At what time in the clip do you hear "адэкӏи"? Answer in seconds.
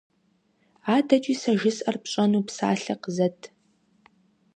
0.95-1.35